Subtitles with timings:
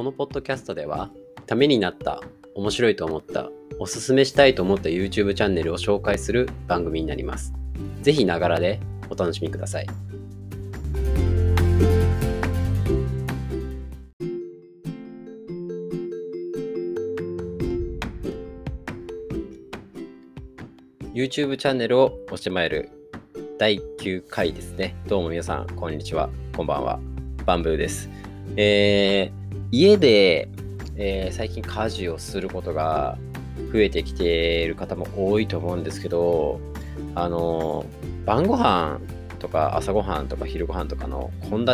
[0.00, 1.10] このポッドキャストでは、
[1.44, 2.22] ためになった、
[2.54, 7.52] 面白いと思った、おすすめしたいと思った YouTube チャンネルを紹介する番組になります。
[8.00, 9.86] ぜひながらでお楽しみください。
[21.12, 22.88] YouTube チャンネルを押してまいる
[23.58, 24.96] 第9回ですね。
[25.08, 26.30] どうも皆さん、こんにちは。
[26.56, 26.98] こんばんは。
[27.44, 28.08] バンブーです。
[28.56, 29.39] えー、
[29.70, 30.48] 家で、
[30.96, 33.18] えー、最近家事をすることが
[33.72, 36.60] 増えてきている方も多いと思うんですけど、
[37.14, 37.84] あの、
[38.24, 39.00] 晩ご飯
[39.38, 41.70] とか朝ごはんとか昼ご飯とかの献立、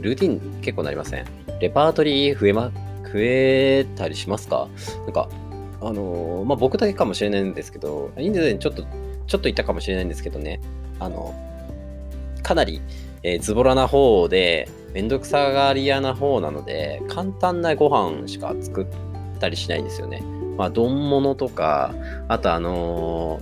[0.00, 1.24] ルーティン結構なりません？
[1.60, 2.70] レパートリー増えま、
[3.04, 4.68] 増えたりしますか？
[5.04, 5.28] なんか、
[5.80, 8.88] あのまあ、僕だけかもしれないんですけど、インドでちょっとちょっ
[9.28, 10.60] と言ったかもしれないんですけどね、
[10.98, 11.34] あの、
[12.42, 12.82] かなり、
[13.22, 18.86] えー、ズボラな方で、めんどくさがり屋な方なので、簡単なご飯しか作っ
[19.40, 20.22] たりしないんですよね。
[20.56, 21.92] まあ、丼物とか、
[22.28, 23.40] あとあの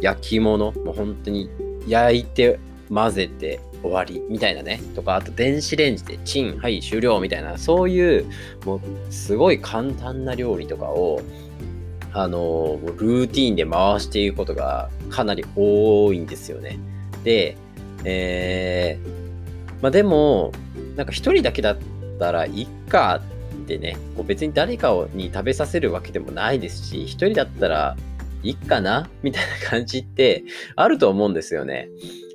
[0.00, 1.50] 焼き物、もう本当に
[1.88, 4.80] 焼いて混ぜて終わりみたいなね。
[4.94, 8.26] とか、あと電子レンジでチン、はい、終了みたいな、そういう、
[8.64, 11.20] もうすごい簡単な料理とかを、
[12.12, 16.78] あの、ルーティンで回していくことがかなり多いんですよね。
[17.24, 17.56] で、
[18.04, 20.52] えー、まあでも、
[20.96, 21.78] なんか一人だけだっ
[22.18, 23.20] たらいっか
[23.62, 27.96] ってね、こう別に誰かをに食べさせるわけでもないですし、一人だったら
[28.42, 30.44] いっかなみたいな感じって
[30.76, 31.88] あると思うんですよね。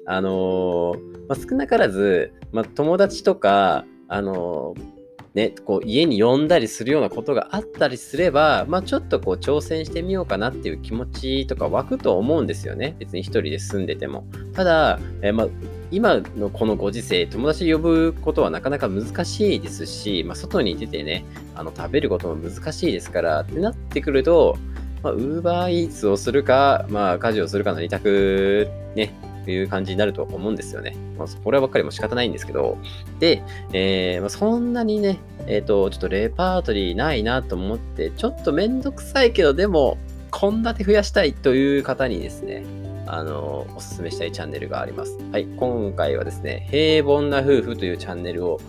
[0.06, 4.97] あのー、まあ、少なからず、まあ、友達とか、あのー
[5.34, 12.96] ね、こう家に呼んだりするようなことがあったりすれば、まあ、ちょっとこう挑戦してみようかなっていう気持ちとか湧くと思うんですよね。
[13.00, 14.26] 別に一人で住んでても。
[14.54, 15.48] ただ、えー、まあ、
[15.92, 21.24] 今のこのご時世、友達呼ぶことはなかなか難しいですし、まあ、外に出てね、
[21.56, 24.58] あの食べることも難しいですから、ってなってくると、
[25.04, 29.14] ウーバーイーツをするか、まあ、家事をするかの二択、ね、
[29.52, 30.96] いう感じになると思うんですよね。
[31.18, 32.78] まあ、こればっかりも仕方ないんですけど、
[33.20, 33.44] で、
[33.74, 39.98] えー、まあ、そんなにね、えっ、ー、と、ちょっとレパートリーないなと思って、ちょっとめんどくさいけど、でも、
[40.32, 42.64] 献立増やしたいという方にですね、
[43.08, 45.18] あの、おすすめしたいチャンネルがあります。
[45.32, 48.60] はい、今回はですね、平凡な夫婦というチャンネルを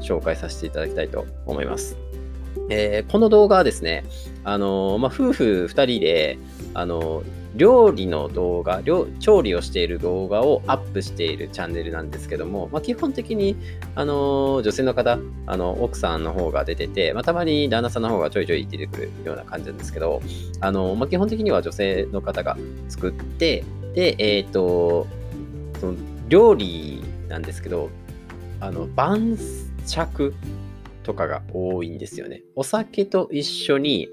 [0.00, 2.03] 紹介させていただきたいと思います。
[2.70, 4.04] えー、この動画はですね、
[4.44, 6.38] あのまあ、夫婦2人で、
[6.74, 7.22] あの
[7.56, 8.82] 料理の動画
[9.20, 13.56] 調理をしている動画をアップしているチャンネルなんですけども、まあ、基本的に、
[13.94, 20.20] あの女性の方あの奥さんの方が出てて、まあ、たまに旦那さんの方がちょいちょい出てくるような感じなんですけど、
[20.60, 22.56] あのま、基本的には女性の方が
[22.88, 25.06] 作ってでえっ、と
[25.80, 25.94] その
[26.28, 27.90] 料理なんですけど
[28.60, 29.38] あの晩
[29.86, 30.34] 酌
[31.04, 34.08] とかが多いんですよねお酒と一緒に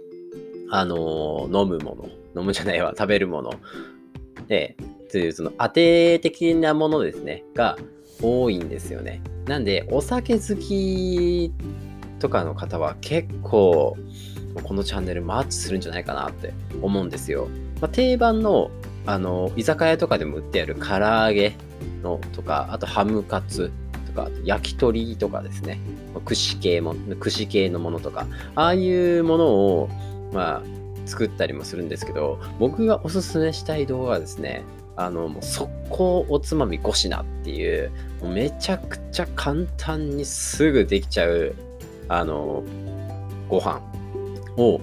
[0.70, 3.54] あの飲むもの飲むじゃないわ、 食べるもの。
[4.48, 4.76] で、
[5.12, 7.78] というその当て的なものですね、が
[8.22, 9.22] 多いんですよね。
[9.46, 11.52] なんで、お酒好き
[12.20, 13.98] とかの方は結構、
[14.64, 17.48] このチャンネルマッチするんじゃないかなって思うんですよ。
[17.80, 18.70] まあ、定番の、
[19.06, 21.56] あの、居酒屋とかでも売ってある唐揚げ
[22.04, 23.72] のとか、あとハムカツ
[24.12, 25.80] とか、焼き鳥とかですね。
[26.26, 29.90] 串系も、串系のものとか、ああいうものを、
[30.34, 30.62] まあ、
[31.06, 34.64] 作ったりもするんですけど、僕がおすすめしたい動画はですね、
[34.96, 37.92] あの、もう速攻おつまみ5品っていう、
[38.22, 41.56] もうめちゃくちゃ簡単にすぐできちゃう、
[42.08, 42.64] あの、
[43.50, 43.82] ご飯
[44.58, 44.80] を、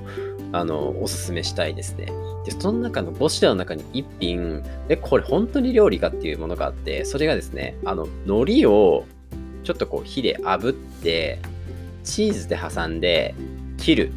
[0.53, 2.07] あの、おすすめしたいですね。
[2.45, 9.05] で、その中の5品の中に1品、で、これ本当に料理かっていうものがあって、それがですね、あの、海苔を
[9.69, 11.41] ちょっとこう火で炙って、
[12.03, 13.35] チーズで挟んで
[13.77, 14.13] 切る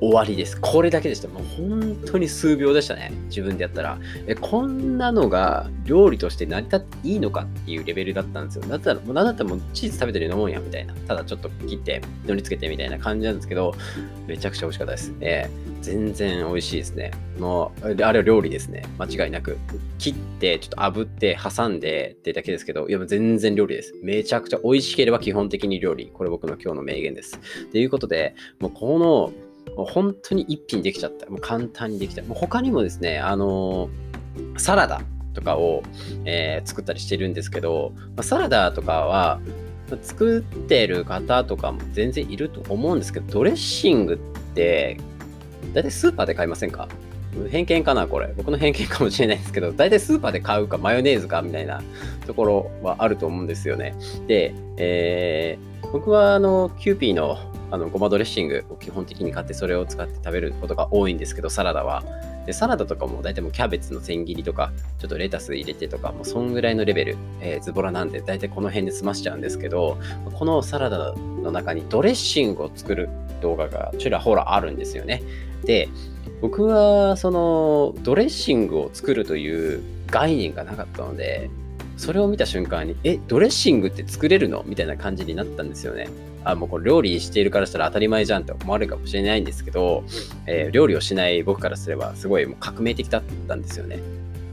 [0.00, 0.56] 終わりです。
[0.60, 1.26] これだけでした。
[1.26, 3.10] もう本当に数秒でしたね。
[3.26, 3.98] 自分でやったら。
[4.28, 8.62] え、こんなのが料理として成り立っていいのかっていうレベルだったんですよ。
[8.68, 10.94] だったら、もうなんだったらもうチーズ食べてるようなもんや、みたいな。
[10.94, 13.74] ただちょっと切って、乗り付けてみたいな感じなんですけど、
[14.28, 15.12] めちゃくちゃ美味しかったです。
[15.20, 17.10] えー、全然美味しいですね。
[17.38, 18.84] もう、あれは料理ですね。
[18.98, 19.58] 間違いなく。
[19.98, 23.94] 切って、ちょっと炙って、挟んでってだけですけど、いや、全然料理です。
[24.02, 26.10] めちゃくちゃ美味しければ基本的に料理。
[26.12, 27.38] これ僕の今日の名言です。
[27.70, 31.28] ということで、もうこの、もう本当に一品できちゃった。
[31.28, 32.22] もう簡単にできた。
[32.22, 35.02] もう他にもですね、あのー、サラダ
[35.34, 35.82] とかを、
[36.24, 39.40] えー、作ったりしてるんですけど、ま、サラダとかは、
[40.00, 44.96] 作ってる方とかも全然いると思うんですけど、ドレッシングって、
[45.72, 46.88] 大体スーパーで買いませんか？
[47.50, 48.32] 偏見かなこれ。
[48.36, 51.82] 僕の偏見かもしれないですけど、大体スーパーで買うかマヨネーズかみたいな
[52.26, 53.94] ところはあると思うんですよね。
[54.28, 57.38] で、えー、僕はあの、キューピーの
[57.70, 62.04] あのごまドレッシングを基本的に買ってそれを使って食べることが多いんですけど、サラダは。
[62.46, 64.70] で、サラダとかも大体もうキャベツの千切りとか、
[65.00, 69.98] ちょっとレタス入れてとか、もうそんぐらいのレベル、えー、ズボラなんで大体この辺で済ましちゃうんですけど、
[70.34, 73.08] このサラダの中にドレッシングを作る
[73.44, 75.22] 動画がちらほらあるんですよね。
[75.64, 75.88] で、
[76.40, 81.50] 僕はそのドレッシングを作るという概念がなかったので、
[81.96, 84.64] それを見た瞬間に、え、ドレッシングって作れるの？
[84.66, 86.08] みたいな感じになったんですよね。
[86.42, 90.04] あ、もうこれ料理しているからしたら当たり前じゃんって思われるかもしれないんですけど、
[90.46, 93.98] えー、料理をしない僕からすればすごいもう革命的だったんですよね。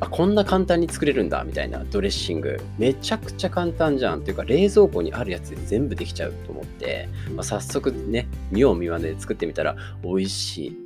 [0.02, 2.60] あ、こんな簡単に作れるんだみたいなドレッシング。
[2.78, 10.78] めちゃくちゃ簡単じゃんっていうか冷蔵庫にあるやつで全部できちゃうと思って、まあ、早速ね、見よう見まねで作ってみたら美味しい。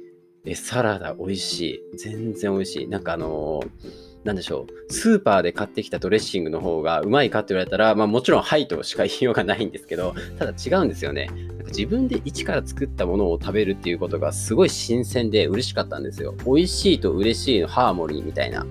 [0.45, 1.62] え、サラダ美味し
[1.94, 1.97] い。
[1.97, 2.88] 全然美味しい。
[2.88, 11.27] なんかあのーなんでしょう、スーパーで買ってきたドレッシングの方がうまいかって言われたら、まあもちろんはいとしか言いようがないんですけど、ただ違うんですよね。
[11.27, 16.33] なんか自分で一から作ったものを食べるっていうことがすごい新鮮で嬉しかったんですよ。
[16.44, 18.65] 美味しいと嬉しいのハーモニーみたいな。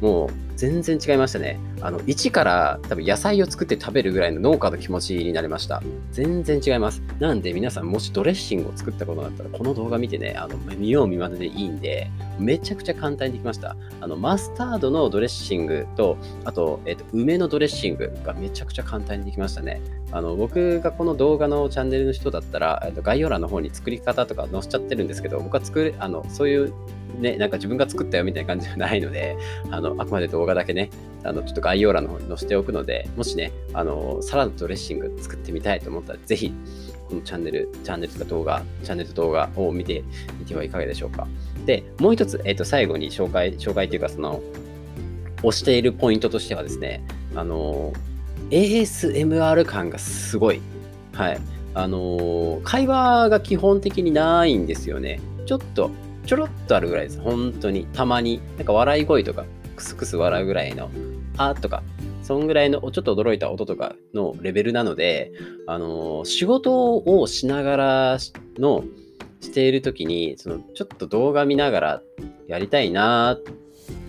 [0.00, 1.58] もう全然違いましたね。
[1.80, 5.82] あの、一から多分野菜を作って食べるぐらいの農家の気持ちになりました。
[6.12, 7.02] 全然違います。
[7.18, 12.08] なんで皆さんもしドレッシングを作ったことがあったら、この動画見てね、あの、見よう見まねでいいんで、
[12.38, 13.76] めちゃくちゃ簡単にできました。
[14.00, 19.80] あの、マスタードのドレッシングと、あと、えっ、と、梅のドレッシングがめちゃくちゃ簡単にできましたね。
[20.12, 26.72] あの、僕がこの動画のチャンネルの人だったら、えっと、概要欄の方に作り方とか載せちゃってるんですけど、僕は作る、あの、そういう
[27.20, 29.36] ね、なんか自分が作ったよみたいな感じじゃないので、
[29.70, 30.90] あの、あくまで動画だけね、
[31.22, 36.52] あの、ちょっと概要欄の方に載せておくので、もしね、あの、サラダドレッシング作ってみたいと思ったら、ぜひ、
[37.08, 40.02] このチャンネル、チャンネルとか動画、チャンネルと動画を見て
[40.38, 41.26] みてはいかがでしょうか。
[41.66, 44.42] で、もう一つ、えっ、ー、と、最後に紹介、紹介というか、その、
[45.42, 47.02] 押しているポイントとしてはですね、
[47.34, 47.92] あの、
[48.50, 50.60] ASMR 感がすごい。
[51.12, 51.38] はい。
[51.74, 55.20] あの会話が基本的にないんですよね。
[55.44, 55.90] ちょっと
[56.26, 57.20] ちょろっとあるぐらいです。
[57.20, 57.86] 本当に。
[57.92, 58.40] たまに。
[58.56, 59.44] なんか笑い声とか、
[59.76, 60.90] クスクス笑うぐらいの、
[61.36, 61.82] あーとか、
[62.22, 65.32] そんぐらいのちょっと驚いた音とかのレベルなので、
[65.66, 68.18] あの、仕事をしながら
[68.58, 68.84] の、
[69.40, 72.02] している時に、その、ちょっと動画見ながら
[72.48, 73.42] やりたいなっ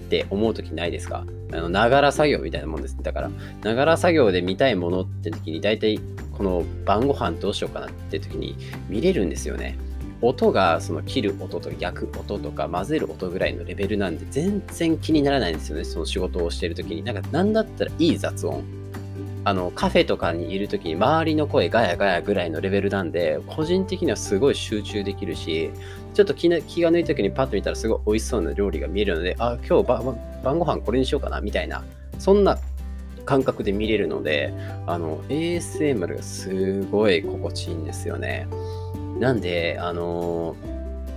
[0.10, 1.26] て思う時ないですか？
[1.52, 2.96] あの、ながら作業みたいなもんです。
[3.02, 3.32] だから、
[3.62, 6.00] ながら作業で見たいものって時に、大体、
[6.32, 8.56] この晩ご飯どうしようかなって時に
[8.88, 9.78] 見れるんですよね。
[10.22, 15.84] 音がその切る音と焼く音とか混ぜる音ぐらいのレベルなんで全然気にならないんですよね。
[15.84, 17.04] その仕事をしてる時に。
[17.04, 18.64] なんか何だったらいい雑音。
[19.48, 25.70] あのカフェとかにいる時に周りの声ガヤガヤぐらいのレベルなんで個人的にはすごい集中できるし
[26.16, 29.88] ちょっと気が抜いた時にパッと見たらすごい美味しそうな料理が見えるのであ今日
[30.44, 31.84] 晩ご飯これにしようかなみたいな
[32.18, 32.58] そんな
[33.26, 34.52] 感覚で見れるので
[34.88, 38.48] あの ASMR がすごい心地いいんですよね。
[39.20, 40.56] なんで、あの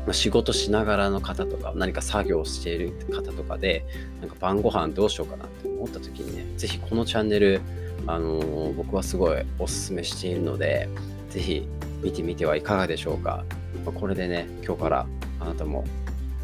[0.07, 3.85] ー、仕事しながらの方とか、何か作業している方とかで、
[4.21, 7.61] なんか晩ご飯どうしようかなって思った時にね、ぜひこのチャンネル、
[8.07, 10.89] あのー、僕はすごいおすすめしているので、
[11.31, 11.67] ぜひ
[12.03, 13.45] 見てみてはいかがでしょうか。
[13.85, 15.07] まこれでね、今日から
[15.41, 15.85] あなたも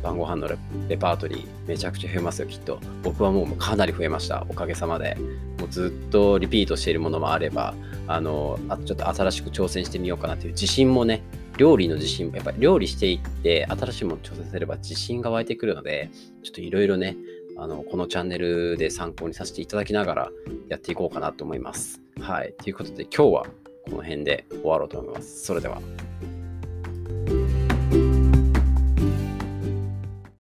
[0.05, 0.49] 晩ご飯の
[0.89, 2.79] レパートリーめちゃくちゃ増えますよ、きっと。
[3.03, 4.45] 僕はもうかなり増えました。
[4.49, 5.17] おかげさまで。
[5.59, 7.75] もうずっとリピートしているものもあれば、
[8.07, 11.23] あの、あちょっと新しく挑戦してみようかなという自信もね、
[11.57, 16.11] 料理の自信、やっぱり料理していって新しいものを挑戦すれば自信が湧いてくるので、
[16.43, 17.17] ちょっといろいろね、
[17.57, 20.31] あの、このチャンネルで参考にさせていただきながら
[20.69, 22.01] やっていこうかなと思います。
[22.21, 22.53] はい。
[22.55, 23.47] ということで今日は
[23.85, 25.45] この辺で終わろうと思います。
[25.45, 25.81] それでは。